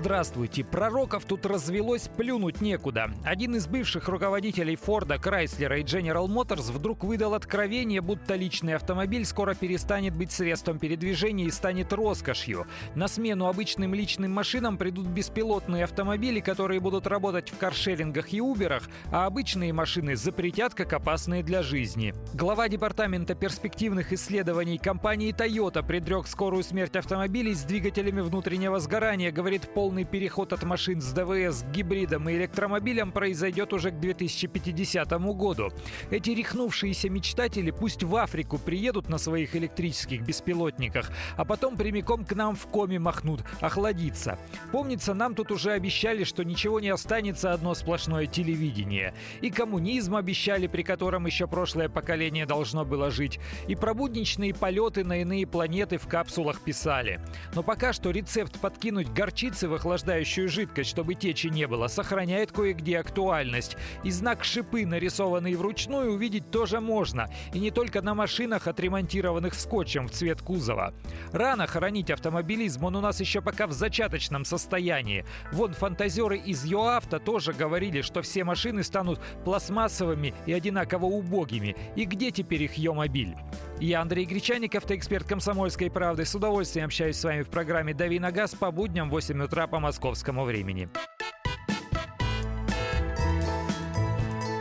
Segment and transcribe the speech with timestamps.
[0.00, 0.64] Здравствуйте.
[0.64, 3.10] Пророков тут развелось плюнуть некуда.
[3.22, 9.26] Один из бывших руководителей Форда, Крайслера и General Motors вдруг выдал откровение, будто личный автомобиль
[9.26, 12.66] скоро перестанет быть средством передвижения и станет роскошью.
[12.94, 18.84] На смену обычным личным машинам придут беспилотные автомобили, которые будут работать в каршерингах и уберах,
[19.12, 22.14] а обычные машины запретят как опасные для жизни.
[22.32, 29.68] Глава департамента перспективных исследований компании Toyota предрек скорую смерть автомобилей с двигателями внутреннего сгорания, говорит
[29.74, 35.10] Пол полный переход от машин с ДВС к гибридам и электромобилям произойдет уже к 2050
[35.34, 35.70] году.
[36.10, 42.34] Эти рехнувшиеся мечтатели пусть в Африку приедут на своих электрических беспилотниках, а потом прямиком к
[42.34, 44.38] нам в коме махнут, охладиться.
[44.70, 49.12] Помнится, нам тут уже обещали, что ничего не останется одно сплошное телевидение.
[49.40, 53.40] И коммунизм обещали, при котором еще прошлое поколение должно было жить.
[53.66, 57.20] И пробудничные полеты на иные планеты в капсулах писали.
[57.56, 62.98] Но пока что рецепт подкинуть горчицы в охлаждающую жидкость, чтобы течи не было, сохраняет кое-где
[62.98, 63.76] актуальность.
[64.04, 67.28] И знак шипы, нарисованный вручную, увидеть тоже можно.
[67.54, 70.92] И не только на машинах, отремонтированных скотчем в цвет кузова.
[71.32, 75.24] Рано хоронить автомобилизм, он у нас еще пока в зачаточном состоянии.
[75.50, 81.74] Вон фантазеры из ЮАВТО тоже говорили, что все машины станут пластмассовыми и одинаково убогими.
[81.96, 83.34] И где теперь их Йомобиль?
[83.80, 86.26] Я Андрей Гречаник, автоэксперт «Комсомольской правды».
[86.26, 89.66] С удовольствием общаюсь с вами в программе «Дави на газ» по будням в 8 утра
[89.66, 90.90] по московскому времени.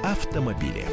[0.05, 0.85] Автомобили.